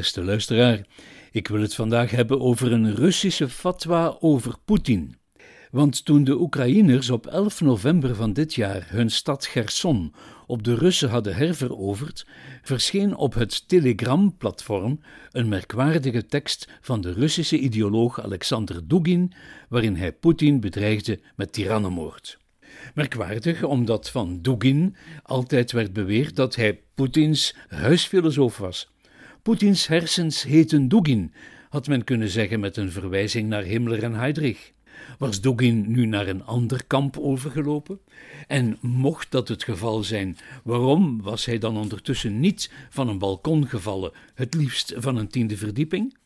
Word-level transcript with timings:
Beste 0.00 0.24
luisteraar, 0.24 0.86
ik 1.30 1.48
wil 1.48 1.60
het 1.60 1.74
vandaag 1.74 2.10
hebben 2.10 2.40
over 2.40 2.72
een 2.72 2.94
Russische 2.94 3.48
fatwa 3.48 4.16
over 4.20 4.54
Poetin. 4.64 5.16
Want 5.70 6.04
toen 6.04 6.24
de 6.24 6.40
Oekraïners 6.40 7.10
op 7.10 7.26
11 7.26 7.60
november 7.60 8.14
van 8.14 8.32
dit 8.32 8.54
jaar 8.54 8.86
hun 8.88 9.10
stad 9.10 9.46
Gerson 9.46 10.14
op 10.46 10.62
de 10.62 10.74
Russen 10.74 11.08
hadden 11.08 11.34
herveroverd, 11.34 12.26
verscheen 12.62 13.16
op 13.16 13.34
het 13.34 13.68
Telegram-platform 13.68 15.00
een 15.30 15.48
merkwaardige 15.48 16.26
tekst 16.26 16.68
van 16.80 17.00
de 17.00 17.12
Russische 17.12 17.58
ideoloog 17.58 18.22
Alexander 18.22 18.88
Dugin, 18.88 19.32
waarin 19.68 19.96
hij 19.96 20.12
Poetin 20.12 20.60
bedreigde 20.60 21.20
met 21.36 21.52
tyrannenmoord. 21.52 22.38
Merkwaardig 22.94 23.62
omdat 23.62 24.10
van 24.10 24.42
Dugin 24.42 24.96
altijd 25.22 25.72
werd 25.72 25.92
beweerd 25.92 26.36
dat 26.36 26.54
hij 26.54 26.80
Poetins 26.94 27.54
huisfilosoof 27.68 28.58
was. 28.58 28.88
Poetins 29.42 29.86
hersens 29.86 30.42
heten 30.42 30.88
Dugin, 30.88 31.32
had 31.68 31.86
men 31.88 32.04
kunnen 32.04 32.28
zeggen 32.28 32.60
met 32.60 32.76
een 32.76 32.92
verwijzing 32.92 33.48
naar 33.48 33.62
Himmler 33.62 34.02
en 34.02 34.14
Heydrich. 34.14 34.72
Was 35.18 35.40
Dugin 35.40 35.90
nu 35.90 36.06
naar 36.06 36.28
een 36.28 36.44
ander 36.44 36.84
kamp 36.86 37.18
overgelopen? 37.18 38.00
En 38.46 38.78
mocht 38.80 39.30
dat 39.30 39.48
het 39.48 39.64
geval 39.64 40.02
zijn, 40.02 40.36
waarom 40.64 41.22
was 41.22 41.44
hij 41.44 41.58
dan 41.58 41.76
ondertussen 41.76 42.40
niet 42.40 42.70
van 42.90 43.08
een 43.08 43.18
balkon 43.18 43.66
gevallen, 43.66 44.12
het 44.34 44.54
liefst 44.54 44.94
van 44.96 45.16
een 45.16 45.28
tiende 45.28 45.56
verdieping? 45.56 46.16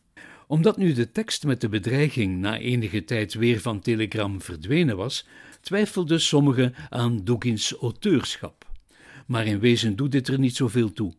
Omdat 0.47 0.77
nu 0.77 0.93
de 0.93 1.11
tekst 1.11 1.43
met 1.43 1.61
de 1.61 1.69
bedreiging 1.69 2.39
na 2.39 2.57
enige 2.57 3.03
tijd 3.03 3.33
weer 3.33 3.61
van 3.61 3.79
Telegram 3.79 4.41
verdwenen 4.41 4.97
was, 4.97 5.27
twijfelden 5.61 6.21
sommigen 6.21 6.73
aan 6.89 7.23
Dugins 7.23 7.71
auteurschap. 7.71 8.65
Maar 9.27 9.45
in 9.45 9.59
wezen 9.59 9.95
doet 9.95 10.11
dit 10.11 10.27
er 10.27 10.39
niet 10.39 10.55
zoveel 10.55 10.93
toe. 10.93 11.13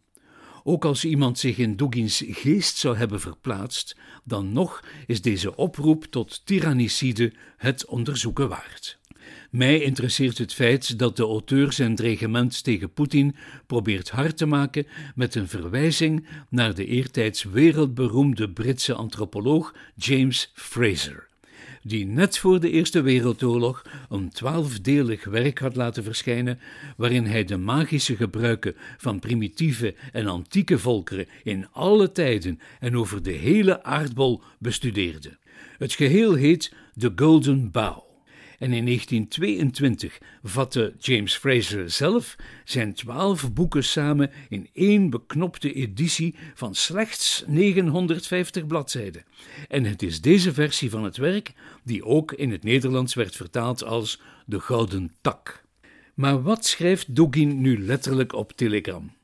Ook 0.69 0.84
als 0.84 1.05
iemand 1.05 1.39
zich 1.39 1.59
in 1.59 1.77
Dugins 1.77 2.22
geest 2.27 2.77
zou 2.77 2.97
hebben 2.97 3.20
verplaatst, 3.20 3.97
dan 4.25 4.53
nog 4.53 4.84
is 5.06 5.23
deze 5.23 5.56
oproep 5.56 6.05
tot 6.05 6.47
tyrannicide 6.47 7.33
het 7.56 7.84
onderzoeken 7.84 8.48
waard. 8.48 8.98
Mij 9.50 9.81
interesseert 9.81 10.39
het 10.39 10.55
feit 10.55 10.98
dat 10.98 11.17
de 11.17 11.23
auteur 11.23 11.73
zijn 11.73 11.95
dreigement 11.95 12.64
tegen 12.64 12.92
Poetin 12.92 13.36
probeert 13.67 14.11
hard 14.11 14.36
te 14.36 14.47
maken 14.47 14.86
met 15.14 15.34
een 15.34 15.48
verwijzing 15.48 16.27
naar 16.48 16.75
de 16.75 16.86
eertijds 16.86 17.42
wereldberoemde 17.42 18.51
Britse 18.51 18.95
antropoloog 18.95 19.75
James 19.95 20.51
Fraser 20.55 21.28
die 21.87 22.06
net 22.06 22.39
voor 22.39 22.61
de 22.61 22.70
Eerste 22.70 23.01
Wereldoorlog 23.01 23.83
een 24.09 24.29
twaalfdelig 24.29 25.25
werk 25.25 25.59
had 25.59 25.77
laten 25.77 26.05
verschijnen, 26.05 26.59
waarin 26.97 27.27
hij 27.27 27.45
de 27.45 27.56
magische 27.56 28.17
gebruiken 28.17 28.75
van 28.97 29.19
primitieve 29.19 29.95
en 30.12 30.27
antieke 30.27 30.79
volkeren 30.79 31.27
in 31.42 31.67
alle 31.73 32.12
tijden 32.12 32.61
en 32.81 32.97
over 32.97 33.23
de 33.23 33.33
hele 33.33 33.83
aardbol 33.83 34.42
bestudeerde. 34.59 35.37
Het 35.79 35.92
geheel 35.92 36.34
heet 36.34 36.73
The 36.98 37.12
Golden 37.17 37.70
Bough 37.70 38.07
en 38.58 38.72
in 38.72 38.84
1922 38.84 40.18
vatte 40.42 40.94
James 40.98 41.36
Fraser 41.36 41.90
zelf 41.90 42.36
zijn 42.64 42.94
twaalf 42.94 43.52
boeken 43.52 43.84
samen 43.84 44.30
in 44.48 44.68
één 44.72 45.10
beknopte 45.10 45.72
editie 45.72 46.34
van 46.54 46.74
slechts 46.74 47.44
950 47.46 48.66
bladzijden. 48.66 49.24
En 49.68 49.84
het 49.84 50.02
is 50.02 50.20
deze 50.20 50.52
versie 50.52 50.90
van 50.90 51.04
het 51.04 51.16
werk 51.16 51.52
die 51.84 52.04
ook 52.04 52.32
in 52.32 52.50
het 52.50 52.62
Nederlands 52.62 53.14
werd 53.14 53.36
vertaald 53.36 53.84
als 53.84 54.20
De 54.46 54.60
Gouden 54.60 55.12
Tak. 55.20 55.64
Maar 56.14 56.42
wat 56.42 56.66
schrijft 56.66 57.14
Dugin 57.14 57.61
nu 57.61 57.84
letterlijk 57.84 58.33
op 58.33 58.52
Telegram? 58.52 59.14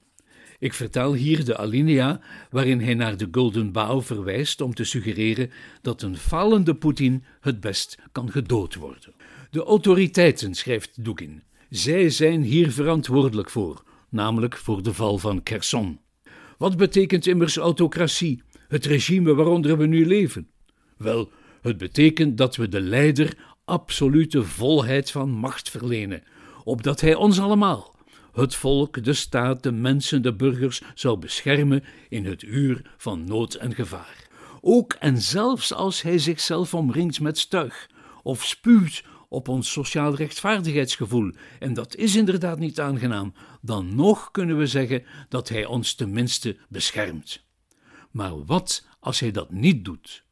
Ik 0.63 0.73
vertaal 0.73 1.15
hier 1.15 1.45
de 1.45 1.57
alinea 1.57 2.21
waarin 2.51 2.81
hij 2.81 2.95
naar 2.95 3.17
de 3.17 3.29
Golden 3.31 3.73
Bough 3.73 4.07
verwijst 4.07 4.61
om 4.61 4.75
te 4.75 4.85
suggereren 4.85 5.51
dat 5.81 6.03
een 6.03 6.17
falende 6.17 6.75
Poetin 6.75 7.25
het 7.41 7.61
best 7.61 7.99
kan 8.13 8.31
gedood 8.31 8.75
worden. 8.75 9.15
De 9.53 9.65
autoriteiten, 9.65 10.55
schrijft 10.55 11.05
Dugin, 11.05 11.43
zij 11.71 12.11
zijn 12.11 12.43
hier 12.43 12.71
verantwoordelijk 12.71 13.51
voor, 13.51 13.83
namelijk 14.09 14.57
voor 14.57 14.83
de 14.83 14.95
val 14.95 15.19
van 15.19 15.43
Kherson. 15.43 16.01
Wat 16.59 16.77
betekent 16.77 17.27
immers 17.27 17.57
autocratie, 17.57 18.43
het 18.69 18.85
regime 18.85 19.35
waaronder 19.35 19.79
we 19.79 19.87
nu 19.87 20.07
leven? 20.07 20.49
Wel, 20.97 21.31
het 21.63 21.79
betekent 21.79 22.39
dat 22.39 22.57
we 22.57 22.69
de 22.69 22.81
leider 22.81 23.37
absolute 23.65 24.43
volheid 24.43 25.11
van 25.11 25.31
macht 25.31 25.71
verlenen, 25.71 26.23
opdat 26.65 27.01
hij 27.01 27.15
ons 27.15 27.41
allemaal, 27.41 27.95
het 28.33 28.55
volk, 28.55 29.05
de 29.05 29.13
staat, 29.13 29.63
de 29.63 29.73
mensen, 29.73 30.23
de 30.23 30.35
burgers, 30.35 30.83
zou 30.95 31.19
beschermen 31.19 31.85
in 32.09 32.25
het 32.25 32.43
uur 32.43 32.91
van 32.97 33.25
nood 33.25 33.55
en 33.55 33.75
gevaar. 33.75 34.29
Ook 34.61 34.93
en 34.93 35.23
zelfs 35.23 35.73
als 35.73 36.03
hij 36.03 36.19
zichzelf 36.19 36.75
omringt 36.75 37.21
met 37.21 37.39
stuig, 37.39 37.91
of 38.23 38.45
spuwt 38.45 39.03
op 39.33 39.49
ons 39.49 39.73
sociaal 39.73 40.15
rechtvaardigheidsgevoel, 40.15 41.33
en 41.59 41.75
dat 41.75 41.97
is 41.97 42.17
inderdaad 42.17 42.59
niet 42.59 42.81
aangenaam, 42.81 43.35
dan 43.61 43.95
nog 43.95 44.31
kunnen 44.31 44.59
we 44.59 44.67
zeggen 44.67 45.05
dat 45.29 45.49
hij 45.49 45.65
ons 45.65 45.95
tenminste 45.95 46.57
beschermt. 46.69 47.45
Maar 48.11 48.45
wat 48.45 48.87
als 49.01 49.21
hij 49.21 49.31
dat 49.31 49.51
niet 49.51 49.85
doet? 49.85 50.25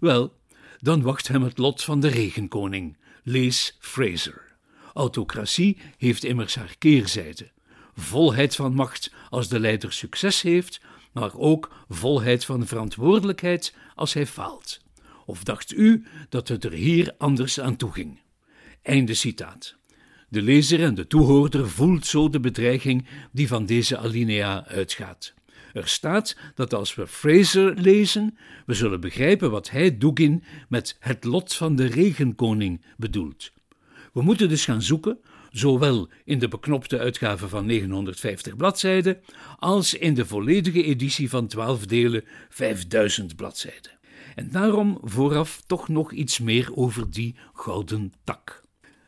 Wel, 0.00 0.38
dan 0.78 1.02
wacht 1.02 1.28
hem 1.28 1.42
het 1.42 1.58
lot 1.58 1.82
van 1.82 2.00
de 2.00 2.08
regenkoning, 2.08 2.96
lees 3.22 3.76
Fraser. 3.80 4.56
Autocratie 4.92 5.78
heeft 5.96 6.24
immers 6.24 6.54
haar 6.54 6.74
keerzijde. 6.78 7.50
Volheid 7.94 8.54
van 8.54 8.74
macht 8.74 9.12
als 9.30 9.48
de 9.48 9.60
leider 9.60 9.92
succes 9.92 10.42
heeft, 10.42 10.80
maar 11.12 11.36
ook 11.36 11.84
volheid 11.88 12.44
van 12.44 12.66
verantwoordelijkheid 12.66 13.74
als 13.94 14.12
hij 14.12 14.26
faalt. 14.26 14.80
Of 15.26 15.44
dacht 15.44 15.72
u 15.72 16.06
dat 16.28 16.48
het 16.48 16.64
er 16.64 16.72
hier 16.72 17.14
anders 17.18 17.60
aan 17.60 17.76
toe 17.76 17.92
ging? 17.92 18.22
Einde 18.84 19.14
citaat. 19.14 19.76
De 20.28 20.42
lezer 20.42 20.82
en 20.82 20.94
de 20.94 21.06
toehoorder 21.06 21.70
voelt 21.70 22.06
zo 22.06 22.28
de 22.28 22.40
bedreiging 22.40 23.06
die 23.32 23.48
van 23.48 23.66
deze 23.66 23.98
alinea 23.98 24.66
uitgaat. 24.66 25.34
Er 25.72 25.88
staat 25.88 26.36
dat 26.54 26.74
als 26.74 26.94
we 26.94 27.06
Fraser 27.06 27.74
lezen, 27.74 28.38
we 28.66 28.74
zullen 28.74 29.00
begrijpen 29.00 29.50
wat 29.50 29.70
hij 29.70 29.98
Dugin 29.98 30.44
met 30.68 30.96
het 31.00 31.24
lot 31.24 31.54
van 31.54 31.76
de 31.76 31.86
regenkoning 31.86 32.84
bedoelt. 32.96 33.52
We 34.12 34.22
moeten 34.22 34.48
dus 34.48 34.64
gaan 34.64 34.82
zoeken, 34.82 35.18
zowel 35.50 36.08
in 36.24 36.38
de 36.38 36.48
beknopte 36.48 36.98
uitgave 36.98 37.48
van 37.48 37.66
950 37.66 38.56
bladzijden 38.56 39.20
als 39.58 39.94
in 39.94 40.14
de 40.14 40.26
volledige 40.26 40.82
editie 40.82 41.30
van 41.30 41.46
12 41.46 41.86
delen 41.86 42.24
5000 42.48 43.36
bladzijden. 43.36 43.92
En 44.34 44.50
daarom 44.50 44.98
vooraf 45.02 45.62
toch 45.66 45.88
nog 45.88 46.12
iets 46.12 46.38
meer 46.38 46.76
over 46.76 47.10
die 47.10 47.34
gouden 47.52 48.12
tak. 48.24 48.63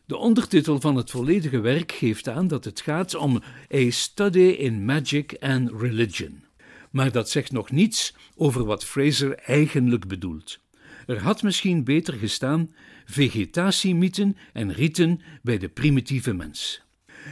De 0.07 0.17
ondertitel 0.17 0.81
van 0.81 0.97
het 0.97 1.11
volledige 1.11 1.61
werk 1.61 1.93
geeft 1.93 2.29
aan 2.29 2.49
dat 2.49 2.65
het 2.65 2.81
gaat 2.81 3.15
om 3.15 3.43
A 3.75 3.91
Study 3.91 4.39
in 4.39 4.85
Magic 4.85 5.37
and 5.41 5.71
Religion. 5.81 6.45
Maar 6.91 7.13
dat 7.13 7.31
zegt 7.31 7.53
nog 7.53 7.71
niets 7.71 8.15
over 8.37 8.65
wat 8.65 8.85
Fraser 8.85 9.35
eigenlijk 9.35 10.09
bedoelt. 10.09 10.59
Er 11.07 11.23
had 11.23 11.43
misschien 11.43 11.85
beter 11.85 12.15
gestaan 12.15 12.75
vegetatiemythen 13.05 14.37
en 14.53 14.73
riten 14.73 15.21
bij 15.43 15.59
de 15.59 15.69
primitieve 15.69 16.35
mens. 16.35 16.83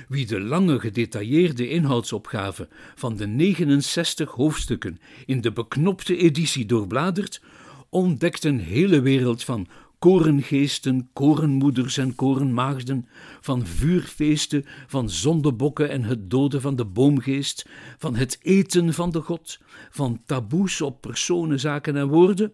Wie 0.08 0.26
de 0.26 0.40
lange 0.40 0.80
gedetailleerde 0.80 1.68
inhoudsopgave 1.68 2.68
van 2.94 3.16
de 3.16 3.26
69 3.26 4.30
hoofdstukken 4.30 4.98
in 5.26 5.40
de 5.40 5.52
beknopte 5.52 6.16
editie 6.16 6.66
doorbladert, 6.66 7.40
ontdekt 7.88 8.44
een 8.44 8.60
hele 8.60 9.00
wereld 9.00 9.44
van 9.44 9.68
korengeesten, 10.04 11.08
korenmoeders 11.12 11.96
en 11.96 12.14
korenmaagden, 12.14 13.08
van 13.40 13.66
vuurfeesten, 13.66 14.64
van 14.86 15.10
zondebokken 15.10 15.90
en 15.90 16.02
het 16.02 16.30
doden 16.30 16.60
van 16.60 16.76
de 16.76 16.84
boomgeest, 16.84 17.68
van 17.98 18.16
het 18.16 18.38
eten 18.42 18.94
van 18.94 19.10
de 19.10 19.20
God, 19.20 19.58
van 19.90 20.22
taboes 20.26 20.80
op 20.80 21.00
personen, 21.00 21.60
zaken 21.60 21.96
en 21.96 22.08
woorden, 22.08 22.52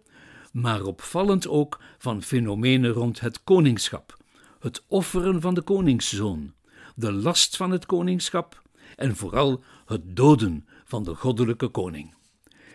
maar 0.52 0.82
opvallend 0.82 1.48
ook 1.48 1.80
van 1.98 2.22
fenomenen 2.22 2.90
rond 2.90 3.20
het 3.20 3.44
koningschap, 3.44 4.16
het 4.60 4.84
offeren 4.86 5.40
van 5.40 5.54
de 5.54 5.62
koningszoon, 5.62 6.52
de 6.94 7.12
last 7.12 7.56
van 7.56 7.70
het 7.70 7.86
koningschap 7.86 8.62
en 8.96 9.16
vooral 9.16 9.62
het 9.86 10.16
doden 10.16 10.66
van 10.84 11.04
de 11.04 11.14
goddelijke 11.14 11.68
koning. 11.68 12.14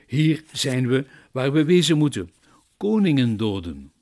Hier 0.08 0.44
zijn 0.52 0.88
we 0.88 1.06
waar 1.32 1.52
we 1.52 1.64
wezen 1.64 1.98
moeten: 1.98 2.32
koningen 2.78 3.38
doden 3.38 3.94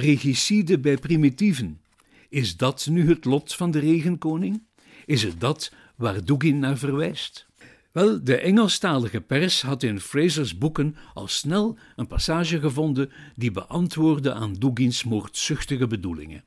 regicide 0.00 0.78
bij 0.78 0.96
primitieven. 0.96 1.80
Is 2.28 2.56
dat 2.56 2.86
nu 2.90 3.08
het 3.08 3.24
lot 3.24 3.54
van 3.54 3.70
de 3.70 3.78
regenkoning? 3.78 4.62
Is 5.06 5.22
het 5.22 5.40
dat 5.40 5.72
waar 5.96 6.24
Dugin 6.24 6.58
naar 6.58 6.78
verwijst? 6.78 7.46
Wel, 7.92 8.24
de 8.24 8.36
Engelstalige 8.36 9.20
pers 9.20 9.62
had 9.62 9.82
in 9.82 10.00
Frasers 10.00 10.58
boeken 10.58 10.96
al 11.14 11.28
snel 11.28 11.78
een 11.96 12.06
passage 12.06 12.60
gevonden 12.60 13.10
die 13.36 13.50
beantwoordde 13.50 14.32
aan 14.32 14.52
Dugins 14.52 15.04
moordzuchtige 15.04 15.86
bedoelingen. 15.86 16.44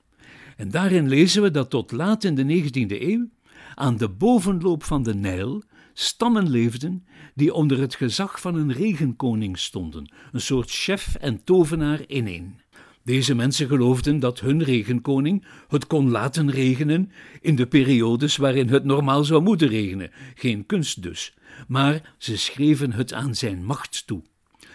En 0.57 0.69
daarin 0.69 1.07
lezen 1.07 1.41
we 1.41 1.51
dat 1.51 1.69
tot 1.69 1.91
laat 1.91 2.23
in 2.23 2.35
de 2.35 2.63
19e 2.63 3.01
eeuw 3.01 3.29
aan 3.75 3.97
de 3.97 4.09
bovenloop 4.09 4.83
van 4.83 5.03
de 5.03 5.15
Nijl 5.15 5.63
stammen 5.93 6.49
leefden 6.49 7.05
die 7.35 7.53
onder 7.53 7.79
het 7.79 7.95
gezag 7.95 8.41
van 8.41 8.55
een 8.55 8.73
regenkoning 8.73 9.59
stonden, 9.59 10.11
een 10.31 10.41
soort 10.41 10.69
chef 10.69 11.15
en 11.15 11.43
tovenaar 11.43 12.01
in 12.07 12.27
één. 12.27 12.60
Deze 13.03 13.35
mensen 13.35 13.67
geloofden 13.67 14.19
dat 14.19 14.39
hun 14.39 14.63
regenkoning 14.63 15.45
het 15.67 15.87
kon 15.87 16.09
laten 16.09 16.51
regenen 16.51 17.11
in 17.41 17.55
de 17.55 17.65
periodes 17.65 18.37
waarin 18.37 18.69
het 18.69 18.83
normaal 18.83 19.23
zou 19.23 19.41
moeten 19.41 19.67
regenen, 19.67 20.11
geen 20.35 20.65
kunst 20.65 21.01
dus, 21.01 21.33
maar 21.67 22.15
ze 22.17 22.37
schreven 22.37 22.91
het 22.91 23.13
aan 23.13 23.35
zijn 23.35 23.65
macht 23.65 24.07
toe. 24.07 24.21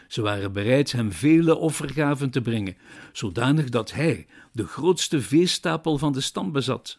Ze 0.08 0.22
waren 0.22 0.52
bereid 0.52 0.92
hem 0.92 1.12
vele 1.12 1.56
offergaven 1.56 2.30
te 2.30 2.40
brengen, 2.40 2.76
zodanig 3.12 3.68
dat 3.68 3.92
hij 3.92 4.26
de 4.52 4.66
grootste 4.66 5.20
veestapel 5.20 5.98
van 5.98 6.12
de 6.12 6.20
stam 6.20 6.52
bezat. 6.52 6.98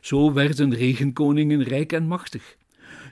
Zo 0.00 0.32
werden 0.32 0.74
regenkoningen 0.74 1.62
rijk 1.62 1.92
en 1.92 2.06
machtig. 2.06 2.56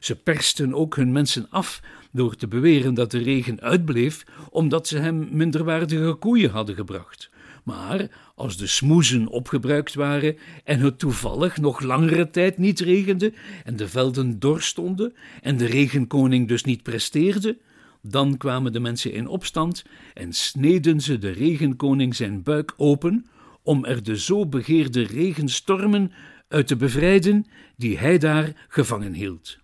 Ze 0.00 0.16
persten 0.16 0.74
ook 0.74 0.96
hun 0.96 1.12
mensen 1.12 1.46
af 1.50 1.82
door 2.12 2.34
te 2.34 2.48
beweren 2.48 2.94
dat 2.94 3.10
de 3.10 3.18
regen 3.18 3.60
uitbleef 3.60 4.24
omdat 4.50 4.88
ze 4.88 4.98
hem 4.98 5.28
minderwaardige 5.30 6.14
koeien 6.14 6.50
hadden 6.50 6.74
gebracht. 6.74 7.30
Maar 7.66 8.08
als 8.34 8.56
de 8.56 8.66
smoezen 8.66 9.28
opgebruikt 9.28 9.94
waren 9.94 10.36
en 10.64 10.80
het 10.80 10.98
toevallig 10.98 11.56
nog 11.56 11.80
langere 11.80 12.30
tijd 12.30 12.58
niet 12.58 12.80
regende 12.80 13.32
en 13.64 13.76
de 13.76 13.88
velden 13.88 14.38
dorstonden 14.38 15.14
en 15.42 15.56
de 15.56 15.66
regenkoning 15.66 16.48
dus 16.48 16.64
niet 16.64 16.82
presteerde, 16.82 17.58
dan 18.02 18.36
kwamen 18.36 18.72
de 18.72 18.80
mensen 18.80 19.12
in 19.12 19.28
opstand 19.28 19.84
en 20.14 20.32
sneden 20.32 21.00
ze 21.00 21.18
de 21.18 21.30
regenkoning 21.30 22.14
zijn 22.14 22.42
buik 22.42 22.74
open 22.76 23.26
om 23.62 23.84
er 23.84 24.02
de 24.02 24.18
zo 24.18 24.46
begeerde 24.46 25.02
regenstormen 25.02 26.12
uit 26.48 26.66
te 26.66 26.76
bevrijden 26.76 27.46
die 27.76 27.98
hij 27.98 28.18
daar 28.18 28.66
gevangen 28.68 29.12
hield. 29.12 29.58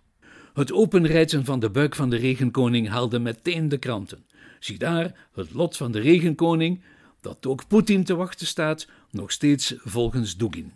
Het 0.53 0.73
openrijten 0.73 1.45
van 1.45 1.59
de 1.59 1.69
buik 1.69 1.95
van 1.95 2.09
de 2.09 2.17
regenkoning 2.17 2.89
haalde 2.89 3.19
meteen 3.19 3.69
de 3.69 3.77
kranten. 3.77 4.25
Zie 4.59 4.77
daar 4.77 5.27
het 5.33 5.53
lot 5.53 5.77
van 5.77 5.91
de 5.91 5.99
regenkoning, 5.99 6.81
dat 7.23 7.45
ook 7.45 7.67
Poetin 7.67 8.03
te 8.03 8.15
wachten 8.15 8.47
staat, 8.47 8.87
nog 9.11 9.31
steeds 9.31 9.73
volgens 9.77 10.37
Dugin. 10.37 10.71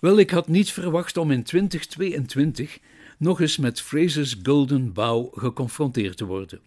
Wel, 0.00 0.18
ik 0.18 0.30
had 0.30 0.48
niet 0.48 0.72
verwacht 0.72 1.16
om 1.16 1.30
in 1.30 1.42
2022 1.42 2.78
nog 3.18 3.40
eens 3.40 3.56
met 3.56 3.80
Fraser's 3.80 4.36
Golden 4.42 4.92
Bough 4.92 5.38
geconfronteerd 5.38 6.16
te 6.16 6.24
worden. 6.24 6.60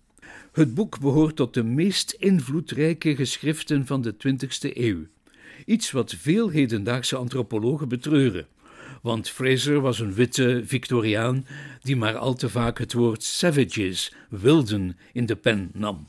Het 0.51 0.73
boek 0.73 0.99
behoort 0.99 1.35
tot 1.35 1.53
de 1.53 1.63
meest 1.63 2.11
invloedrijke 2.11 3.15
geschriften 3.15 3.85
van 3.85 4.01
de 4.01 4.13
20e 4.13 4.77
eeuw. 4.77 5.05
Iets 5.65 5.91
wat 5.91 6.15
veel 6.17 6.49
hedendaagse 6.49 7.15
antropologen 7.15 7.87
betreuren. 7.87 8.47
Want 9.01 9.29
Fraser 9.29 9.81
was 9.81 9.99
een 9.99 10.13
witte 10.13 10.61
Victoriaan 10.65 11.45
die 11.81 11.95
maar 11.95 12.17
al 12.17 12.33
te 12.33 12.49
vaak 12.49 12.77
het 12.77 12.93
woord 12.93 13.23
savages, 13.23 14.13
wilden, 14.29 14.97
in 15.13 15.25
de 15.25 15.35
pen 15.35 15.69
nam. 15.73 16.07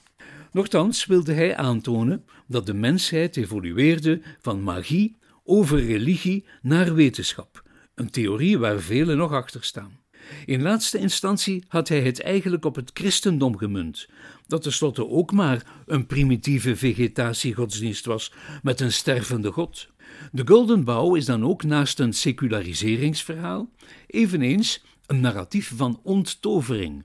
Nochtans 0.57 1.07
wilde 1.07 1.33
hij 1.33 1.57
aantonen 1.57 2.25
dat 2.47 2.67
de 2.67 2.75
mensheid 2.75 3.37
evolueerde 3.37 4.21
van 4.41 4.63
magie 4.63 5.17
over 5.45 5.85
religie 5.85 6.45
naar 6.63 6.95
wetenschap, 6.95 7.63
een 7.95 8.11
theorie 8.11 8.59
waar 8.59 8.81
velen 8.81 9.17
nog 9.17 9.33
achter 9.33 9.65
staan. 9.65 10.01
In 10.47 10.63
laatste 10.63 10.99
instantie 10.99 11.65
had 11.69 11.89
hij 11.89 12.01
het 12.01 12.23
eigenlijk 12.23 12.65
op 12.65 12.75
het 12.75 12.91
christendom 12.95 13.57
gemunt, 13.57 14.09
dat 14.47 14.63
tenslotte 14.63 15.09
ook 15.09 15.33
maar 15.33 15.83
een 15.87 16.07
primitieve 16.07 16.77
vegetatiegodsdienst 16.77 18.05
was 18.05 18.33
met 18.63 18.81
een 18.81 18.93
stervende 18.93 19.53
god. 19.53 19.89
De 20.33 20.43
Golden 20.47 20.85
Bough 20.85 21.17
is 21.17 21.25
dan 21.25 21.45
ook 21.45 21.63
naast 21.63 21.99
een 21.99 22.13
seculariseringsverhaal 22.13 23.71
eveneens 24.07 24.85
een 25.07 25.21
narratief 25.21 25.73
van 25.77 26.01
onttovering. 26.03 27.05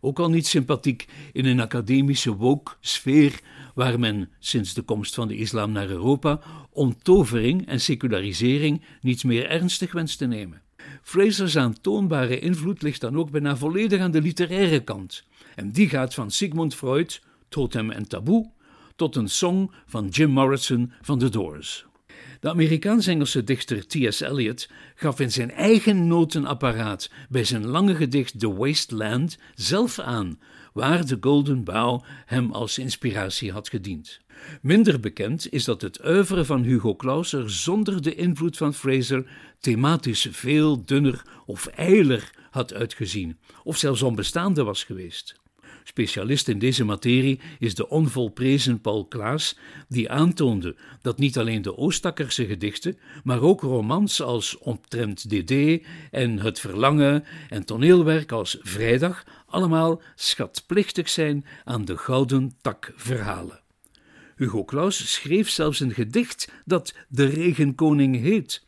Ook 0.00 0.18
al 0.18 0.30
niet 0.30 0.46
sympathiek 0.46 1.08
in 1.32 1.44
een 1.44 1.60
academische 1.60 2.36
woke-sfeer 2.36 3.40
waar 3.74 3.98
men 4.00 4.30
sinds 4.38 4.74
de 4.74 4.82
komst 4.82 5.14
van 5.14 5.28
de 5.28 5.36
islam 5.36 5.72
naar 5.72 5.88
Europa 5.88 6.40
onttovering 6.70 7.66
en 7.66 7.80
secularisering 7.80 8.82
niet 9.00 9.24
meer 9.24 9.50
ernstig 9.50 9.92
wenst 9.92 10.18
te 10.18 10.26
nemen. 10.26 10.62
Fraser's 11.02 11.56
aantoonbare 11.56 12.38
invloed 12.38 12.82
ligt 12.82 13.00
dan 13.00 13.16
ook 13.16 13.30
bijna 13.30 13.56
volledig 13.56 14.00
aan 14.00 14.10
de 14.10 14.20
literaire 14.22 14.80
kant. 14.80 15.24
En 15.54 15.70
die 15.72 15.88
gaat 15.88 16.14
van 16.14 16.30
Sigmund 16.30 16.74
Freud, 16.74 17.22
Totem 17.48 17.90
en 17.90 18.08
Taboe, 18.08 18.50
tot 18.96 19.16
een 19.16 19.28
song 19.28 19.70
van 19.86 20.08
Jim 20.08 20.30
Morrison 20.30 20.92
van 21.00 21.18
The 21.18 21.28
Doors. 21.28 21.87
De 22.40 22.50
Amerikaans-Engelse 22.50 23.44
dichter 23.44 23.86
T.S. 23.86 24.20
Eliot 24.20 24.68
gaf 24.94 25.20
in 25.20 25.32
zijn 25.32 25.50
eigen 25.50 26.06
notenapparaat 26.06 27.10
bij 27.28 27.44
zijn 27.44 27.66
lange 27.66 27.94
gedicht 27.94 28.40
The 28.40 28.54
Wasteland 28.54 29.38
zelf 29.54 29.98
aan 29.98 30.38
waar 30.72 31.06
de 31.06 31.16
Golden 31.20 31.64
Bough 31.64 32.04
hem 32.26 32.52
als 32.52 32.78
inspiratie 32.78 33.52
had 33.52 33.68
gediend. 33.68 34.20
Minder 34.62 35.00
bekend 35.00 35.52
is 35.52 35.64
dat 35.64 35.80
het 35.80 36.04
oeuvre 36.04 36.44
van 36.44 36.62
Hugo 36.62 36.96
Claus 36.96 37.32
er 37.32 37.50
zonder 37.50 38.02
de 38.02 38.14
invloed 38.14 38.56
van 38.56 38.74
Fraser 38.74 39.30
thematisch 39.60 40.26
veel 40.30 40.84
dunner 40.84 41.22
of 41.46 41.66
eiler 41.66 42.30
had 42.50 42.74
uitgezien, 42.74 43.38
of 43.64 43.76
zelfs 43.76 44.02
onbestaande 44.02 44.64
was 44.64 44.84
geweest. 44.84 45.34
Specialist 45.88 46.48
in 46.48 46.58
deze 46.58 46.84
materie 46.84 47.40
is 47.58 47.74
de 47.74 47.88
onvolprezen 47.88 48.80
Paul 48.80 49.06
Klaas, 49.06 49.56
die 49.88 50.10
aantoonde 50.10 50.76
dat 51.02 51.18
niet 51.18 51.38
alleen 51.38 51.62
de 51.62 51.76
Oostakkerse 51.76 52.46
gedichten, 52.46 52.98
maar 53.24 53.40
ook 53.40 53.60
romans 53.60 54.22
als 54.22 54.58
Omtrent 54.58 55.30
DD 55.30 55.84
en 56.10 56.38
Het 56.38 56.60
Verlangen 56.60 57.24
en 57.48 57.64
toneelwerk 57.64 58.32
als 58.32 58.56
Vrijdag 58.60 59.24
allemaal 59.46 60.02
schatplichtig 60.14 61.08
zijn 61.08 61.44
aan 61.64 61.84
de 61.84 61.96
gouden 61.96 62.52
tak 62.60 62.92
verhalen. 62.96 63.60
Hugo 64.36 64.64
Claus 64.64 65.12
schreef 65.12 65.48
zelfs 65.48 65.80
een 65.80 65.94
gedicht 65.94 66.52
dat 66.64 66.94
De 67.08 67.26
Regenkoning 67.26 68.20
heet. 68.20 68.66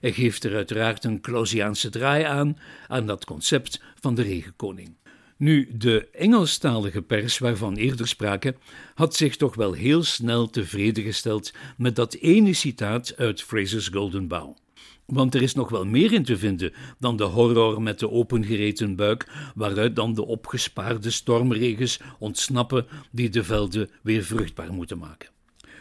Hij 0.00 0.12
geeft 0.12 0.44
er 0.44 0.54
uiteraard 0.54 1.04
een 1.04 1.20
Clausiaanse 1.20 1.90
draai 1.90 2.24
aan, 2.24 2.58
aan 2.88 3.06
dat 3.06 3.24
concept 3.24 3.82
van 4.00 4.14
de 4.14 4.22
regenkoning. 4.22 5.00
Nu, 5.42 5.68
de 5.76 6.08
Engelstalige 6.12 7.02
pers 7.02 7.38
waarvan 7.38 7.74
eerder 7.74 8.08
sprake, 8.08 8.54
had 8.94 9.14
zich 9.14 9.36
toch 9.36 9.54
wel 9.54 9.72
heel 9.72 10.02
snel 10.02 10.50
tevreden 10.50 11.04
gesteld 11.04 11.52
met 11.76 11.96
dat 11.96 12.14
ene 12.14 12.52
citaat 12.52 13.16
uit 13.16 13.42
Fraser's 13.42 13.88
Golden 13.88 14.28
Bough. 14.28 14.56
Want 15.06 15.34
er 15.34 15.42
is 15.42 15.54
nog 15.54 15.68
wel 15.68 15.84
meer 15.84 16.12
in 16.12 16.24
te 16.24 16.38
vinden 16.38 16.72
dan 16.98 17.16
de 17.16 17.24
horror 17.24 17.82
met 17.82 17.98
de 17.98 18.10
opengereten 18.10 18.96
buik, 18.96 19.28
waaruit 19.54 19.96
dan 19.96 20.14
de 20.14 20.26
opgespaarde 20.26 21.10
stormregens 21.10 22.00
ontsnappen 22.18 22.86
die 23.10 23.28
de 23.28 23.44
velden 23.44 23.90
weer 24.02 24.22
vruchtbaar 24.24 24.72
moeten 24.72 24.98
maken. 24.98 25.28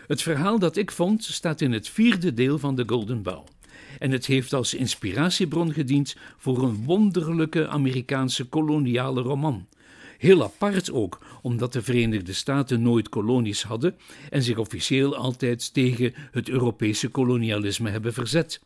Het 0.08 0.22
verhaal 0.22 0.60
dat 0.60 0.78
ik 0.78 0.92
vond 0.92 1.24
staat 1.24 1.62
in 1.62 1.72
het 1.72 1.90
vierde 1.90 2.34
deel 2.34 2.60
van 2.60 2.76
de 2.76 2.84
Golden 2.88 3.22
Bough. 3.22 3.48
En 4.02 4.12
het 4.12 4.26
heeft 4.26 4.54
als 4.54 4.74
inspiratiebron 4.74 5.74
gediend 5.74 6.16
voor 6.38 6.64
een 6.64 6.84
wonderlijke 6.86 7.68
Amerikaanse 7.68 8.46
koloniale 8.46 9.22
roman. 9.22 9.68
Heel 10.18 10.44
apart 10.44 10.92
ook, 10.92 11.20
omdat 11.42 11.74
de 11.74 11.82
Verenigde 11.82 12.34
Staten 12.34 12.82
nooit 12.82 13.10
kolonies 13.10 13.64
hadden 13.64 13.96
en 14.30 14.44
zich 14.44 14.58
officieel 14.58 15.16
altijd 15.16 15.74
tegen 15.74 16.14
het 16.32 16.50
Europese 16.50 17.08
kolonialisme 17.08 17.90
hebben 17.90 18.14
verzet. 18.14 18.62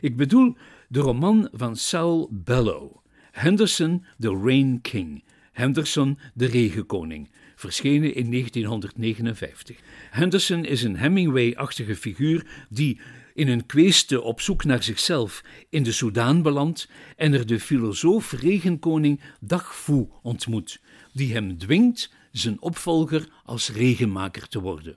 Ik 0.00 0.16
bedoel 0.16 0.56
de 0.88 1.00
roman 1.00 1.48
van 1.52 1.76
Saul 1.76 2.28
Bellow, 2.30 2.96
Henderson 3.30 4.04
the 4.18 4.40
Rain 4.44 4.80
King, 4.80 5.24
Henderson 5.52 6.18
de 6.34 6.46
Regenkoning, 6.46 7.30
verschenen 7.54 8.14
in 8.14 8.30
1959. 8.30 9.76
Henderson 10.10 10.64
is 10.64 10.82
een 10.82 10.96
Hemingway-achtige 10.96 11.96
figuur 11.96 12.46
die 12.68 13.00
in 13.34 13.48
een 13.48 13.66
kweeste 13.66 14.22
op 14.22 14.40
zoek 14.40 14.64
naar 14.64 14.82
zichzelf 14.82 15.44
in 15.68 15.82
de 15.82 15.92
Soudaan 15.92 16.42
belandt 16.42 16.88
en 17.16 17.32
er 17.32 17.46
de 17.46 17.60
filosoof 17.60 18.32
regenkoning 18.32 19.20
Dagfu 19.40 20.08
ontmoet, 20.22 20.80
die 21.12 21.32
hem 21.32 21.58
dwingt 21.58 22.12
zijn 22.32 22.62
opvolger 22.62 23.28
als 23.44 23.70
regenmaker 23.70 24.48
te 24.48 24.60
worden. 24.60 24.96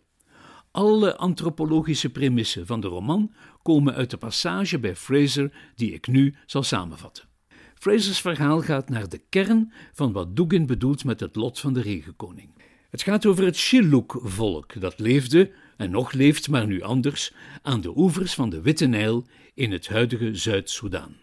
Alle 0.72 1.18
antropologische 1.18 2.10
premissen 2.10 2.66
van 2.66 2.80
de 2.80 2.88
roman 2.88 3.34
komen 3.62 3.94
uit 3.94 4.10
de 4.10 4.18
passage 4.18 4.80
bij 4.80 4.96
Fraser 4.96 5.52
die 5.76 5.94
ik 5.94 6.08
nu 6.08 6.36
zal 6.46 6.64
samenvatten. 6.64 7.28
Frasers 7.74 8.22
verhaal 8.22 8.62
gaat 8.62 8.90
naar 8.90 9.10
de 9.10 9.22
kern 9.30 9.74
van 9.94 10.12
wat 10.12 10.36
Dugin 10.36 10.66
bedoelt 10.66 11.04
met 11.04 11.20
het 11.20 11.36
lot 11.36 11.60
van 11.60 11.74
de 11.74 11.82
regenkoning. 11.82 12.55
Het 12.96 13.04
gaat 13.04 13.26
over 13.26 13.46
het 13.46 13.58
Shilluk-volk 13.58 14.82
dat 14.82 15.00
leefde 15.00 15.52
en 15.78 15.92
nog 15.92 16.12
leeft, 16.12 16.50
maar 16.50 16.68
nu 16.68 16.82
anders, 16.82 17.34
aan 17.62 17.82
de 17.82 17.98
oevers 17.98 18.34
van 18.34 18.50
de 18.50 18.62
Witte 18.62 18.86
Nijl 18.86 19.26
in 19.54 19.72
het 19.72 19.88
huidige 19.88 20.36
Zuid-Soedan. 20.36 21.16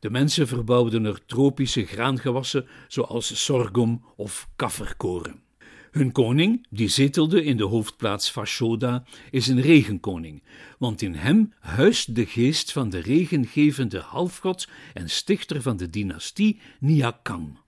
De 0.00 0.10
mensen 0.10 0.48
verbouwden 0.48 1.04
er 1.04 1.26
tropische 1.26 1.84
graangewassen 1.84 2.66
zoals 2.88 3.44
sorghum 3.44 4.02
of 4.16 4.48
kafferkoren. 4.56 5.42
Hun 5.90 6.12
koning, 6.12 6.66
die 6.70 6.88
zetelde 6.88 7.44
in 7.44 7.56
de 7.56 7.64
hoofdplaats 7.64 8.30
Fashoda, 8.30 9.04
is 9.30 9.48
een 9.48 9.60
regenkoning, 9.60 10.42
want 10.78 11.02
in 11.02 11.14
hem 11.14 11.52
huist 11.60 12.14
de 12.14 12.26
geest 12.26 12.72
van 12.72 12.90
de 12.90 12.98
regengevende 12.98 13.98
halfgod 13.98 14.68
en 14.94 15.10
stichter 15.10 15.62
van 15.62 15.76
de 15.76 15.90
dynastie 15.90 16.60
Niakang. 16.80 17.58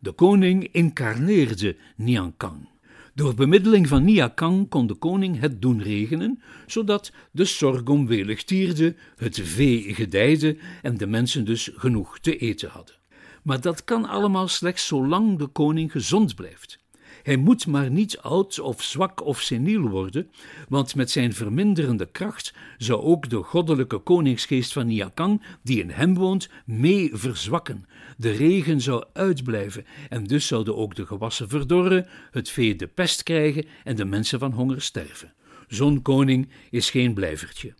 De 0.00 0.12
koning 0.12 0.68
incarneerde 0.72 1.76
Niankang. 1.96 2.70
Door 3.14 3.34
bemiddeling 3.34 3.88
van 3.88 4.04
Niakang 4.04 4.68
kon 4.68 4.86
de 4.86 4.94
koning 4.94 5.40
het 5.40 5.62
doen 5.62 5.82
regenen, 5.82 6.42
zodat 6.66 7.12
de 7.30 7.44
sorghum 7.44 8.06
welig 8.06 8.44
tierde, 8.44 8.94
het 9.16 9.40
vee 9.42 9.94
gedijde 9.94 10.56
en 10.82 10.96
de 10.96 11.06
mensen 11.06 11.44
dus 11.44 11.70
genoeg 11.74 12.18
te 12.18 12.36
eten 12.36 12.70
hadden. 12.70 12.94
Maar 13.42 13.60
dat 13.60 13.84
kan 13.84 14.08
allemaal 14.08 14.48
slechts 14.48 14.86
zolang 14.86 15.38
de 15.38 15.46
koning 15.46 15.92
gezond 15.92 16.34
blijft. 16.34 16.78
Hij 17.22 17.36
moet 17.36 17.66
maar 17.66 17.90
niet 17.90 18.18
oud 18.18 18.60
of 18.60 18.82
zwak 18.82 19.24
of 19.24 19.40
seniel 19.40 19.88
worden, 19.88 20.30
want 20.68 20.94
met 20.94 21.10
zijn 21.10 21.32
verminderende 21.32 22.06
kracht 22.06 22.54
zou 22.78 23.02
ook 23.02 23.28
de 23.28 23.42
goddelijke 23.42 23.98
koningsgeest 23.98 24.72
van 24.72 24.86
Niakang, 24.86 25.42
die 25.62 25.80
in 25.80 25.90
hem 25.90 26.14
woont, 26.14 26.48
mee 26.64 27.10
verzwakken. 27.12 27.86
De 28.16 28.30
regen 28.30 28.80
zou 28.80 29.04
uitblijven 29.12 29.86
en 30.08 30.24
dus 30.24 30.46
zouden 30.46 30.76
ook 30.76 30.94
de 30.94 31.06
gewassen 31.06 31.48
verdorren, 31.48 32.06
het 32.30 32.50
vee 32.50 32.76
de 32.76 32.86
pest 32.86 33.22
krijgen 33.22 33.64
en 33.84 33.96
de 33.96 34.04
mensen 34.04 34.38
van 34.38 34.52
honger 34.52 34.82
sterven. 34.82 35.32
Zo'n 35.68 36.02
koning 36.02 36.48
is 36.70 36.90
geen 36.90 37.14
blijvertje. 37.14 37.74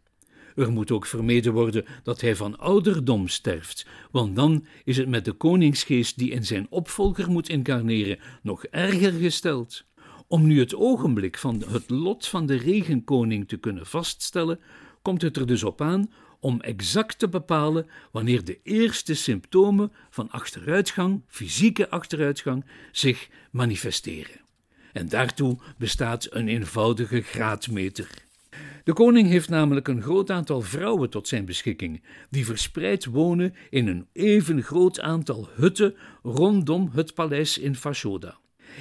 Er 0.57 0.73
moet 0.73 0.91
ook 0.91 1.07
vermeden 1.07 1.53
worden 1.53 1.85
dat 2.03 2.21
hij 2.21 2.37
van 2.37 2.59
ouderdom 2.59 3.29
sterft, 3.29 3.87
want 4.11 4.37
dan 4.37 4.67
is 4.85 4.97
het 4.97 5.09
met 5.09 5.25
de 5.25 5.33
koningsgeest 5.33 6.19
die 6.19 6.31
in 6.31 6.45
zijn 6.45 6.67
opvolger 6.71 7.31
moet 7.31 7.49
incarneren 7.49 8.19
nog 8.43 8.65
erger 8.65 9.13
gesteld. 9.13 9.85
Om 10.27 10.47
nu 10.47 10.59
het 10.59 10.75
ogenblik 10.75 11.39
van 11.39 11.65
het 11.69 11.91
lot 11.91 12.27
van 12.27 12.47
de 12.47 12.57
regenkoning 12.57 13.49
te 13.49 13.57
kunnen 13.57 13.87
vaststellen, 13.87 14.61
komt 15.03 15.23
het 15.23 15.37
er 15.37 15.47
dus 15.47 15.63
op 15.63 15.81
aan 15.81 16.11
om 16.41 16.61
exact 16.61 17.19
te 17.19 17.29
bepalen 17.29 17.87
wanneer 18.13 18.45
de 18.45 18.59
eerste 18.63 19.15
symptomen 19.15 19.93
van 20.11 20.31
achteruitgang, 20.31 21.23
fysieke 21.29 21.91
achteruitgang, 21.91 22.65
zich 22.93 23.29
manifesteren. 23.51 24.41
En 24.93 25.09
daartoe 25.09 25.59
bestaat 25.79 26.27
een 26.31 26.49
eenvoudige 26.49 27.21
graadmeter. 27.21 28.09
De 28.85 28.93
koning 28.93 29.29
heeft 29.29 29.49
namelijk 29.49 29.89
een 29.89 30.03
groot 30.03 30.31
aantal 30.31 30.61
vrouwen 30.61 31.11
tot 31.11 31.29
zijn 31.29 31.45
beschikking, 31.45 32.03
die 32.31 32.45
verspreid 32.45 33.05
wonen 33.05 33.55
in 33.71 33.87
een 33.87 34.07
even 34.13 34.63
groot 34.63 35.01
aantal 35.01 35.49
hutten 35.55 35.95
rondom 36.23 36.91
het 36.93 37.15
paleis 37.15 37.59
in 37.59 37.77
Fashoda. 37.77 38.39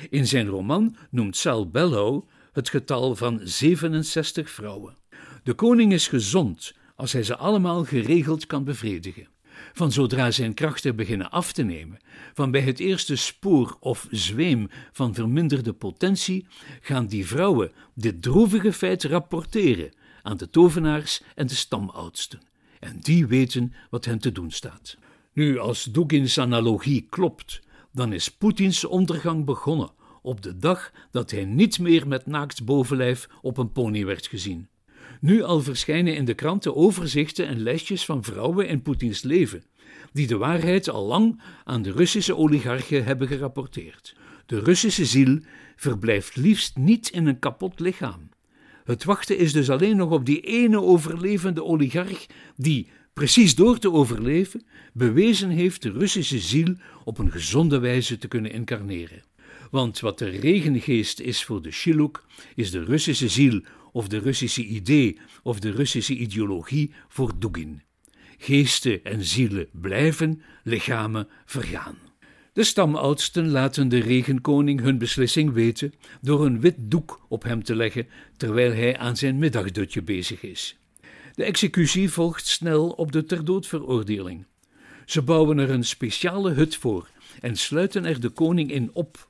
In 0.09 0.27
zijn 0.27 0.47
roman 0.47 0.95
noemt 1.09 1.37
Sal 1.37 1.69
Bello 1.69 2.27
het 2.51 2.69
getal 2.69 3.15
van 3.15 3.39
67 3.43 4.49
vrouwen. 4.49 4.97
De 5.43 5.53
koning 5.53 5.93
is 5.93 6.07
gezond 6.07 6.75
als 6.95 7.13
hij 7.13 7.23
ze 7.23 7.35
allemaal 7.35 7.83
geregeld 7.83 8.45
kan 8.45 8.63
bevredigen. 8.63 9.27
Van 9.73 9.91
zodra 9.91 10.31
zijn 10.31 10.53
krachten 10.53 10.95
beginnen 10.95 11.31
af 11.31 11.51
te 11.51 11.63
nemen, 11.63 11.97
van 12.33 12.51
bij 12.51 12.61
het 12.61 12.79
eerste 12.79 13.15
spoor 13.15 13.77
of 13.79 14.07
zweem 14.11 14.67
van 14.91 15.13
verminderde 15.13 15.73
potentie, 15.73 16.45
gaan 16.81 17.07
die 17.07 17.27
vrouwen 17.27 17.71
dit 17.93 18.21
droevige 18.21 18.73
feit 18.73 19.03
rapporteren 19.03 19.91
aan 20.21 20.37
de 20.37 20.49
tovenaars 20.49 21.21
en 21.35 21.47
de 21.47 21.55
stamoudsten. 21.55 22.41
En 22.79 22.99
die 22.99 23.27
weten 23.27 23.73
wat 23.89 24.05
hen 24.05 24.19
te 24.19 24.31
doen 24.31 24.51
staat. 24.51 24.97
Nu, 25.33 25.57
als 25.59 25.83
Dugins 25.83 26.39
analogie 26.39 27.07
klopt, 27.09 27.61
dan 27.91 28.13
is 28.13 28.31
Poetins 28.31 28.85
ondergang 28.85 29.45
begonnen 29.45 29.91
op 30.21 30.41
de 30.41 30.57
dag 30.57 30.91
dat 31.11 31.31
hij 31.31 31.45
niet 31.45 31.79
meer 31.79 32.07
met 32.07 32.25
naakt 32.25 32.65
bovenlijf 32.65 33.29
op 33.41 33.57
een 33.57 33.71
pony 33.71 34.05
werd 34.05 34.27
gezien. 34.27 34.67
Nu 35.19 35.41
al 35.41 35.61
verschijnen 35.61 36.15
in 36.15 36.25
de 36.25 36.33
kranten 36.33 36.75
overzichten 36.75 37.47
en 37.47 37.63
lijstjes 37.63 38.05
van 38.05 38.23
vrouwen 38.23 38.67
in 38.67 38.81
Poetins 38.81 39.23
leven, 39.23 39.63
die 40.13 40.27
de 40.27 40.37
waarheid 40.37 40.89
al 40.89 41.05
lang 41.05 41.41
aan 41.63 41.81
de 41.81 41.91
Russische 41.91 42.35
oligarchen 42.35 43.03
hebben 43.03 43.27
gerapporteerd. 43.27 44.15
De 44.45 44.59
Russische 44.59 45.05
ziel 45.05 45.39
verblijft 45.75 46.35
liefst 46.35 46.77
niet 46.77 47.09
in 47.09 47.25
een 47.25 47.39
kapot 47.39 47.79
lichaam. 47.79 48.29
Het 48.83 49.03
wachten 49.03 49.37
is 49.37 49.53
dus 49.53 49.69
alleen 49.69 49.97
nog 49.97 50.11
op 50.11 50.25
die 50.25 50.41
ene 50.41 50.81
overlevende 50.81 51.63
oligarch 51.63 52.25
die, 52.55 52.87
precies 53.13 53.55
door 53.55 53.77
te 53.77 53.91
overleven, 53.91 54.65
bewezen 54.93 55.49
heeft 55.49 55.81
de 55.81 55.91
Russische 55.91 56.39
ziel 56.39 56.75
op 57.03 57.17
een 57.17 57.31
gezonde 57.31 57.79
wijze 57.79 58.17
te 58.17 58.27
kunnen 58.27 58.51
incarneren. 58.51 59.23
Want 59.71 59.99
wat 59.99 60.19
de 60.19 60.29
regengeest 60.29 61.19
is 61.19 61.43
voor 61.43 61.61
de 61.61 61.71
Shiluk, 61.71 62.23
is 62.55 62.71
de 62.71 62.83
Russische 62.83 63.29
ziel 63.29 63.61
of 63.91 64.07
de 64.07 64.19
Russische 64.19 64.63
idee 64.63 65.19
of 65.43 65.59
de 65.59 65.71
Russische 65.71 66.15
ideologie 66.15 66.91
voor 67.07 67.31
Dugin. 67.39 67.81
Geesten 68.37 69.03
en 69.03 69.23
zielen 69.23 69.67
blijven, 69.71 70.41
lichamen 70.63 71.27
vergaan. 71.45 71.97
De 72.53 72.63
stamoudsten 72.63 73.49
laten 73.49 73.89
de 73.89 73.99
regenkoning 73.99 74.79
hun 74.79 74.97
beslissing 74.97 75.53
weten 75.53 75.93
door 76.21 76.45
een 76.45 76.59
wit 76.59 76.75
doek 76.77 77.25
op 77.27 77.43
hem 77.43 77.63
te 77.63 77.75
leggen 77.75 78.07
terwijl 78.37 78.71
hij 78.71 78.97
aan 78.97 79.17
zijn 79.17 79.37
middagdutje 79.37 80.01
bezig 80.01 80.41
is. 80.41 80.77
De 81.35 81.43
executie 81.43 82.09
volgt 82.09 82.47
snel 82.47 82.89
op 82.89 83.11
de 83.11 83.23
ter 83.23 83.45
dood 83.45 83.67
veroordeling. 83.67 84.45
Ze 85.05 85.21
bouwen 85.21 85.57
er 85.57 85.69
een 85.69 85.83
speciale 85.83 86.51
hut 86.51 86.75
voor 86.75 87.09
en 87.39 87.55
sluiten 87.55 88.05
er 88.05 88.19
de 88.19 88.29
koning 88.29 88.71
in 88.71 88.89
op, 88.93 89.29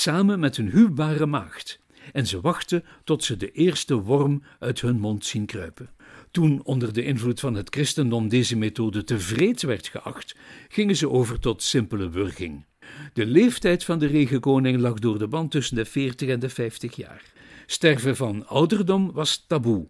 samen 0.00 0.40
met 0.40 0.56
een 0.56 0.70
huwbare 0.70 1.26
maagd, 1.26 1.80
en 2.12 2.26
ze 2.26 2.40
wachten 2.40 2.84
tot 3.04 3.24
ze 3.24 3.36
de 3.36 3.52
eerste 3.52 3.94
worm 3.94 4.42
uit 4.58 4.80
hun 4.80 5.00
mond 5.00 5.24
zien 5.24 5.46
kruipen. 5.46 5.90
Toen 6.30 6.62
onder 6.64 6.92
de 6.92 7.04
invloed 7.04 7.40
van 7.40 7.54
het 7.54 7.68
christendom 7.70 8.28
deze 8.28 8.56
methode 8.56 9.04
te 9.04 9.56
werd 9.66 9.88
geacht, 9.88 10.36
gingen 10.68 10.96
ze 10.96 11.10
over 11.10 11.38
tot 11.38 11.62
simpele 11.62 12.10
wurging. 12.10 12.64
De 13.12 13.26
leeftijd 13.26 13.84
van 13.84 13.98
de 13.98 14.06
regenkoning 14.06 14.80
lag 14.80 14.98
door 14.98 15.18
de 15.18 15.28
band 15.28 15.50
tussen 15.50 15.76
de 15.76 15.84
40 15.84 16.28
en 16.28 16.40
de 16.40 16.48
50 16.48 16.96
jaar. 16.96 17.32
Sterven 17.66 18.16
van 18.16 18.46
ouderdom 18.46 19.12
was 19.12 19.44
taboe. 19.46 19.88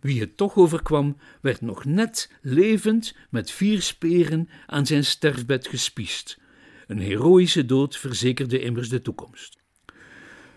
Wie 0.00 0.20
het 0.20 0.36
toch 0.36 0.56
overkwam, 0.56 1.16
werd 1.40 1.60
nog 1.60 1.84
net 1.84 2.30
levend 2.40 3.14
met 3.30 3.50
vier 3.50 3.82
speren 3.82 4.48
aan 4.66 4.86
zijn 4.86 5.04
sterfbed 5.04 5.68
gespiest. 5.68 6.40
Een 6.86 6.98
heroïsche 6.98 7.66
dood 7.66 7.96
verzekerde 7.96 8.60
immers 8.60 8.88
de 8.88 9.02
toekomst. 9.02 9.58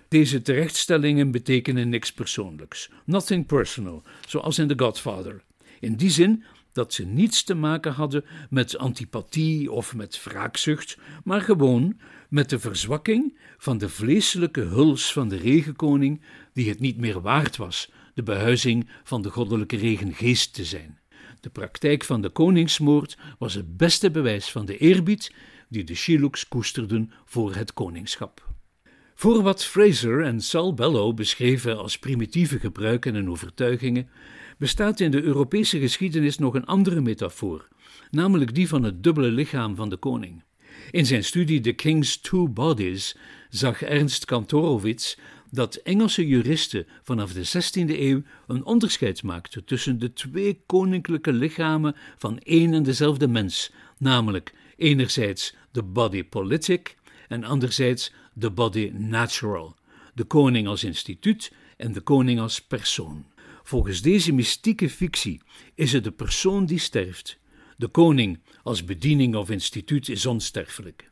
Deze 0.08 0.42
terechtstellingen 0.42 1.32
betekenen 1.32 1.90
niks 1.90 2.14
persoonlijks, 2.14 2.90
nothing 3.06 3.46
personal, 3.46 4.04
zoals 4.28 4.60
in 4.60 4.68
The 4.68 4.74
Godfather. 4.78 5.44
In 5.80 5.96
die 5.96 6.10
zin 6.10 6.44
dat 6.72 6.94
ze 6.94 7.06
niets 7.06 7.44
te 7.44 7.54
maken 7.54 7.92
hadden 7.92 8.26
met 8.50 8.78
antipathie 8.78 9.72
of 9.72 9.96
met 9.96 10.24
wraakzucht, 10.24 10.98
maar 11.24 11.42
gewoon 11.42 12.00
met 12.30 12.50
de 12.50 12.60
verzwakking 12.60 13.38
van 13.58 13.78
de 13.78 13.90
vleeselijke 13.90 14.62
huls 14.62 15.14
van 15.14 15.28
de 15.28 15.38
regenkoning, 15.38 16.22
die 16.54 16.70
het 16.70 16.80
niet 16.80 16.98
meer 16.98 17.22
waard 17.22 17.58
was 17.58 17.92
de 18.14 18.24
behuizing 18.24 18.90
van 19.04 19.22
de 19.22 19.30
goddelijke 19.30 19.78
regengeest 19.78 20.54
te 20.54 20.66
zijn. 20.66 21.00
De 21.40 21.50
praktijk 21.50 22.04
van 22.04 22.22
de 22.22 22.30
koningsmoord 22.30 23.18
was 23.40 23.54
het 23.54 23.78
beste 23.78 24.12
bewijs 24.12 24.52
van 24.52 24.66
de 24.66 24.78
eerbied 24.78 25.34
die 25.76 25.84
de 25.84 25.96
Shiluks 25.96 26.48
koesterden 26.48 27.12
voor 27.26 27.56
het 27.56 27.74
koningschap. 27.74 28.54
Voor 29.16 29.42
wat 29.42 29.66
Fraser 29.66 30.24
en 30.24 30.42
Sal 30.42 30.74
Bellow 30.74 31.16
beschreven 31.16 31.78
als 31.78 32.00
primitieve 32.00 32.60
gebruiken 32.60 33.16
en 33.16 33.30
overtuigingen, 33.30 34.10
bestaat 34.58 35.00
in 35.00 35.12
de 35.12 35.22
Europese 35.22 35.80
geschiedenis 35.80 36.38
nog 36.38 36.54
een 36.54 36.66
andere 36.66 37.02
metafoor, 37.02 37.68
namelijk 38.12 38.56
die 38.56 38.68
van 38.68 38.84
het 38.84 39.04
dubbele 39.04 39.32
lichaam 39.32 39.76
van 39.76 39.90
de 39.90 39.98
koning. 39.98 40.44
In 40.92 41.06
zijn 41.06 41.24
studie 41.24 41.62
The 41.62 41.74
King's 41.74 42.22
Two 42.22 42.48
Bodies 42.48 43.18
zag 43.50 43.82
Ernst 43.82 44.26
Kantorowicz 44.26 45.16
dat 45.52 45.76
Engelse 45.76 46.28
juristen 46.28 46.88
vanaf 47.04 47.34
de 47.34 47.46
16e 47.46 48.00
eeuw 48.00 48.22
een 48.48 48.66
onderscheid 48.66 49.24
maakten 49.24 49.66
tussen 49.66 50.00
de 50.00 50.14
twee 50.14 50.64
koninklijke 50.66 51.34
lichamen 51.34 51.96
van 52.18 52.40
één 52.40 52.74
en 52.74 52.84
dezelfde 52.84 53.28
mens, 53.28 53.72
namelijk 53.98 54.54
enerzijds 54.78 55.56
de 55.76 55.84
body 55.84 56.24
politic 56.24 56.96
en 57.28 57.44
anderzijds 57.44 58.14
de 58.34 58.52
body 58.52 58.92
natural, 58.94 59.76
de 60.14 60.24
koning 60.24 60.68
als 60.68 60.84
instituut 60.84 61.52
en 61.78 61.92
de 61.92 62.02
koning 62.02 62.40
als 62.40 62.62
persoon. 62.62 63.26
Volgens 63.64 64.02
deze 64.02 64.34
mystieke 64.34 64.90
fictie 64.90 65.42
is 65.74 65.92
het 65.92 66.04
de 66.04 66.12
persoon 66.12 66.66
die 66.66 66.80
sterft. 66.80 67.40
De 67.78 67.88
koning 67.88 68.40
als 68.64 68.86
bediening 68.86 69.36
of 69.36 69.50
instituut 69.50 70.10
is 70.10 70.26
onsterfelijk. 70.26 71.12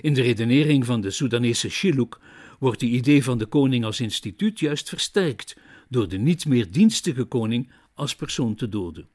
In 0.00 0.14
de 0.14 0.22
redenering 0.22 0.86
van 0.86 1.00
de 1.00 1.10
Soedanese 1.10 1.68
Shiluk 1.68 2.18
wordt 2.58 2.80
het 2.80 2.90
idee 2.90 3.24
van 3.24 3.38
de 3.38 3.46
koning 3.46 3.84
als 3.84 4.00
instituut 4.00 4.58
juist 4.58 4.88
versterkt 4.88 5.56
door 5.88 6.08
de 6.08 6.18
niet 6.18 6.46
meer 6.46 6.70
dienstige 6.70 7.24
koning 7.24 7.70
als 7.94 8.14
persoon 8.14 8.54
te 8.54 8.68
doden. 8.68 9.08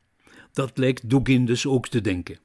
Dat 0.51 0.77
lijkt 0.77 1.09
Dugin 1.09 1.45
dus 1.45 1.65
ook 1.65 1.87
te 1.87 2.01
denken. 2.01 2.37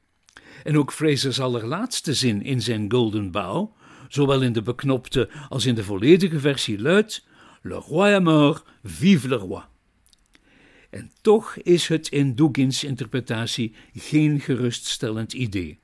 En 0.65 0.79
ook 0.79 0.93
Fraser's 0.93 1.41
allerlaatste 1.41 2.15
zin 2.15 2.43
in 2.43 2.63
zijn 2.63 2.91
Golden 2.91 3.31
Bough 3.31 3.77
zowel 4.09 4.43
in 4.43 4.53
de 4.53 4.63
beknopte 4.63 5.29
als 5.49 5.67
in 5.67 5.75
de 5.75 5.85
volledige 5.85 6.41
versie 6.41 6.81
luidt: 6.81 7.27
Le 7.63 7.75
roi 7.75 8.13
est 8.13 8.23
mort, 8.23 8.65
vive 8.83 9.29
le 9.29 9.37
roi. 9.37 9.63
En 10.91 11.11
toch 11.21 11.57
is 11.57 11.89
het 11.89 12.09
in 12.09 12.35
Dugins 12.35 12.85
interpretatie 12.85 13.75
geen 13.95 14.41
geruststellend 14.41 15.33
idee. 15.33 15.79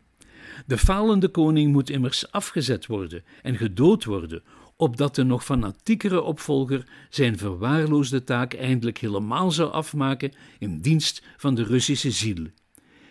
De 0.66 0.78
falende 0.78 1.28
koning 1.28 1.72
moet 1.72 1.90
immers 1.90 2.30
afgezet 2.32 2.86
worden 2.86 3.24
en 3.42 3.56
gedood 3.56 4.04
worden, 4.04 4.42
opdat 4.76 5.14
de 5.14 5.22
nog 5.22 5.44
fanatiekere 5.44 6.22
opvolger 6.22 6.88
zijn 7.10 7.38
verwaarloosde 7.38 8.24
taak 8.24 8.54
eindelijk 8.54 8.98
helemaal 8.98 9.50
zou 9.50 9.72
afmaken 9.72 10.32
in 10.58 10.80
dienst 10.80 11.22
van 11.36 11.54
de 11.54 11.62
Russische 11.62 12.10
ziel. 12.10 12.46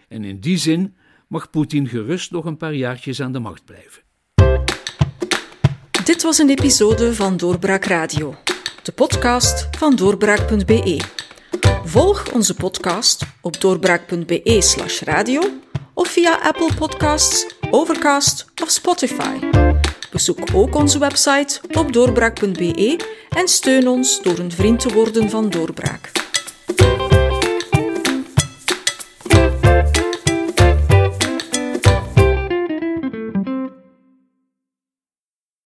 En 0.07 0.23
in 0.23 0.39
die 0.39 0.57
zin 0.57 0.95
mag 1.33 1.49
Poetin 1.49 1.87
gerust 1.87 2.31
nog 2.31 2.45
een 2.45 2.57
paar 2.57 2.73
jaartjes 2.73 3.21
aan 3.21 3.31
de 3.31 3.39
macht 3.39 3.65
blijven. 3.65 4.01
Dit 6.03 6.23
was 6.23 6.37
een 6.37 6.49
episode 6.49 7.13
van 7.15 7.37
Doorbraak 7.37 7.85
Radio, 7.85 8.35
de 8.83 8.91
podcast 8.91 9.67
van 9.77 9.95
doorbraak.be. 9.95 10.99
Volg 11.83 12.31
onze 12.31 12.53
podcast 12.53 13.25
op 13.41 13.61
doorbraak.be/radio 13.61 15.41
of 15.93 16.07
via 16.07 16.39
Apple 16.41 16.73
Podcasts, 16.75 17.55
Overcast 17.71 18.45
of 18.61 18.69
Spotify. 18.69 19.39
Bezoek 20.11 20.39
ook 20.53 20.75
onze 20.75 20.99
website 20.99 21.59
op 21.71 21.93
doorbraak.be 21.93 22.99
en 23.29 23.47
steun 23.47 23.87
ons 23.87 24.21
door 24.21 24.37
een 24.39 24.51
vriend 24.51 24.79
te 24.79 24.93
worden 24.93 25.29
van 25.29 25.49
Doorbraak. 25.49 26.32